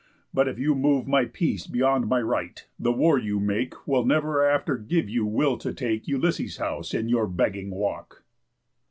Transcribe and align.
But 0.33 0.47
if 0.47 0.57
you 0.57 0.73
move 0.73 1.07
My 1.07 1.25
peace 1.25 1.67
beyond 1.67 2.07
my 2.07 2.23
right, 2.23 2.65
the 2.79 2.91
war 2.91 3.19
you 3.19 3.39
make 3.39 3.85
Will 3.87 4.03
never 4.03 4.43
after 4.43 4.75
give 4.75 5.07
you 5.07 5.27
will 5.27 5.59
to 5.59 5.75
take 5.75 6.07
Ulysses' 6.07 6.57
house 6.57 6.95
into 6.95 7.11
your 7.11 7.27
begging 7.27 7.69
walk." 7.69 8.23